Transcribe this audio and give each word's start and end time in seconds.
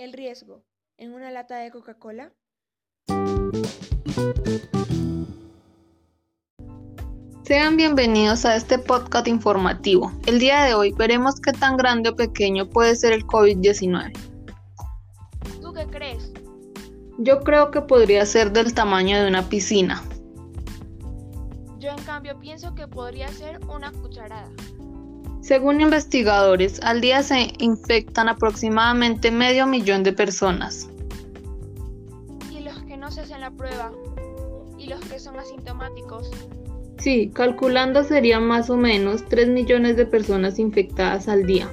el 0.00 0.14
riesgo 0.14 0.64
en 0.96 1.12
una 1.12 1.30
lata 1.30 1.56
de 1.56 1.70
Coca-Cola? 1.70 2.32
Sean 7.42 7.76
bienvenidos 7.76 8.46
a 8.46 8.56
este 8.56 8.78
podcast 8.78 9.28
informativo. 9.28 10.10
El 10.26 10.38
día 10.38 10.64
de 10.64 10.72
hoy 10.72 10.92
veremos 10.92 11.38
qué 11.40 11.52
tan 11.52 11.76
grande 11.76 12.08
o 12.08 12.16
pequeño 12.16 12.66
puede 12.70 12.96
ser 12.96 13.12
el 13.12 13.26
COVID-19. 13.26 14.12
¿Tú 15.60 15.72
qué 15.74 15.86
crees? 15.86 16.32
Yo 17.18 17.40
creo 17.40 17.70
que 17.70 17.82
podría 17.82 18.24
ser 18.24 18.52
del 18.52 18.72
tamaño 18.72 19.20
de 19.20 19.28
una 19.28 19.50
piscina. 19.50 20.02
Yo 21.78 21.90
en 21.90 22.02
cambio 22.04 22.38
pienso 22.40 22.74
que 22.74 22.88
podría 22.88 23.28
ser 23.28 23.62
una 23.66 23.92
cucharada. 23.92 24.48
Según 25.40 25.80
investigadores, 25.80 26.80
al 26.82 27.00
día 27.00 27.22
se 27.22 27.52
infectan 27.58 28.28
aproximadamente 28.28 29.30
medio 29.30 29.66
millón 29.66 30.02
de 30.02 30.12
personas. 30.12 30.88
¿Y 32.50 32.60
los 32.60 32.78
que 32.82 32.96
no 32.96 33.10
se 33.10 33.22
hacen 33.22 33.40
la 33.40 33.50
prueba? 33.50 33.92
¿Y 34.78 34.86
los 34.86 35.00
que 35.00 35.18
son 35.18 35.38
asintomáticos? 35.38 36.30
Sí, 36.98 37.30
calculando 37.34 38.04
serían 38.04 38.46
más 38.46 38.68
o 38.68 38.76
menos 38.76 39.26
3 39.28 39.48
millones 39.48 39.96
de 39.96 40.04
personas 40.04 40.58
infectadas 40.58 41.28
al 41.28 41.46
día. 41.46 41.70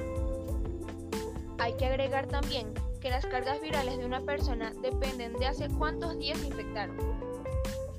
Hay 1.58 1.74
que 1.74 1.84
agregar 1.84 2.26
también 2.28 2.66
que 3.00 3.10
las 3.10 3.26
cargas 3.26 3.60
virales 3.60 3.98
de 3.98 4.06
una 4.06 4.22
persona 4.22 4.72
dependen 4.82 5.34
de 5.34 5.46
hace 5.46 5.68
cuántos 5.68 6.18
días 6.18 6.38
se 6.38 6.46
infectaron. 6.46 6.96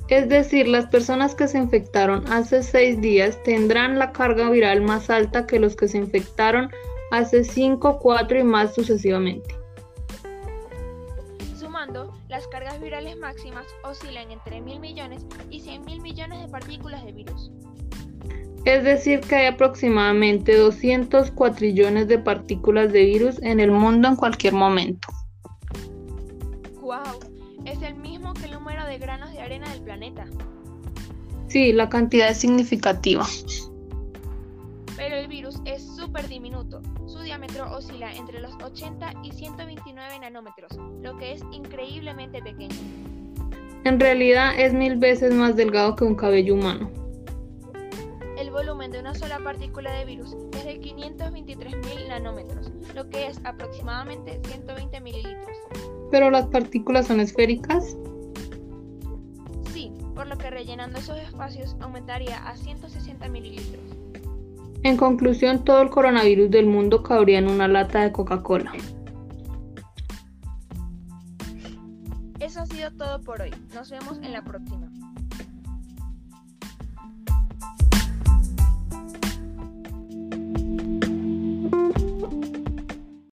Es 0.09 0.27
decir, 0.27 0.67
las 0.67 0.87
personas 0.87 1.35
que 1.35 1.47
se 1.47 1.59
infectaron 1.59 2.25
hace 2.31 2.63
6 2.63 2.99
días 2.99 3.41
tendrán 3.43 3.99
la 3.99 4.11
carga 4.11 4.49
viral 4.49 4.81
más 4.81 5.11
alta 5.11 5.45
que 5.45 5.59
los 5.59 5.75
que 5.75 5.87
se 5.87 5.99
infectaron 5.99 6.71
hace 7.11 7.43
5, 7.43 7.99
4 7.99 8.39
y 8.39 8.43
más 8.43 8.73
sucesivamente. 8.73 9.55
Sumando, 11.55 12.11
las 12.27 12.47
cargas 12.47 12.81
virales 12.81 13.17
máximas 13.17 13.67
oscilan 13.83 14.31
entre 14.31 14.61
mil 14.61 14.79
millones 14.79 15.25
y 15.51 15.59
100 15.59 15.85
mil 15.85 16.01
millones 16.01 16.41
de 16.41 16.47
partículas 16.47 17.05
de 17.05 17.11
virus. 17.11 17.51
Es 18.65 18.83
decir, 18.83 19.21
que 19.21 19.35
hay 19.35 19.45
aproximadamente 19.45 20.57
200 20.57 21.31
cuatrillones 21.31 22.07
de 22.07 22.17
partículas 22.17 22.91
de 22.91 23.05
virus 23.05 23.39
en 23.43 23.59
el 23.59 23.71
mundo 23.71 24.07
en 24.07 24.15
cualquier 24.15 24.53
momento. 24.53 25.07
¡Wow! 26.81 27.28
Es 27.79 27.87
el 27.87 27.95
mismo 27.95 28.33
que 28.33 28.43
el 28.43 28.51
número 28.51 28.85
de 28.85 28.97
granos 28.97 29.31
de 29.31 29.39
arena 29.39 29.69
del 29.69 29.81
planeta. 29.81 30.25
Sí, 31.47 31.71
la 31.71 31.87
cantidad 31.87 32.29
es 32.29 32.37
significativa. 32.37 33.25
Pero 34.97 35.15
el 35.15 35.29
virus 35.29 35.61
es 35.63 35.81
súper 35.95 36.27
diminuto. 36.27 36.81
Su 37.07 37.19
diámetro 37.19 37.71
oscila 37.71 38.13
entre 38.13 38.41
los 38.41 38.53
80 38.61 39.13
y 39.23 39.31
129 39.31 40.19
nanómetros, 40.19 40.77
lo 41.01 41.15
que 41.15 41.31
es 41.31 41.41
increíblemente 41.53 42.41
pequeño. 42.41 42.75
En 43.85 43.97
realidad 43.97 44.59
es 44.59 44.73
mil 44.73 44.97
veces 44.97 45.33
más 45.33 45.55
delgado 45.55 45.95
que 45.95 46.03
un 46.03 46.15
cabello 46.15 46.55
humano. 46.55 46.91
De 48.91 48.99
una 48.99 49.13
sola 49.13 49.39
partícula 49.39 49.91
de 49.93 50.05
virus 50.05 50.35
es 50.53 50.65
de 50.65 50.81
523.000 50.81 52.07
nanómetros, 52.07 52.71
lo 52.95 53.07
que 53.07 53.27
es 53.27 53.39
aproximadamente 53.43 54.41
120 54.45 54.99
mililitros. 55.01 55.57
¿Pero 56.09 56.31
las 56.31 56.47
partículas 56.47 57.05
son 57.05 57.19
esféricas? 57.19 57.95
Sí, 59.71 59.93
por 60.15 60.25
lo 60.25 60.39
que 60.39 60.49
rellenando 60.49 60.97
esos 60.97 61.17
espacios 61.19 61.77
aumentaría 61.79 62.37
a 62.47 62.57
160 62.57 63.29
mililitros. 63.29 63.83
En 64.81 64.97
conclusión, 64.97 65.63
todo 65.63 65.83
el 65.83 65.89
coronavirus 65.91 66.49
del 66.49 66.65
mundo 66.65 67.03
cabría 67.03 67.37
en 67.37 67.47
una 67.47 67.67
lata 67.67 68.01
de 68.01 68.11
Coca-Cola. 68.11 68.73
Eso 72.39 72.61
ha 72.61 72.65
sido 72.65 72.89
todo 72.91 73.21
por 73.21 73.41
hoy. 73.41 73.51
Nos 73.75 73.91
vemos 73.91 74.17
en 74.23 74.33
la 74.33 74.41
próxima. 74.41 74.89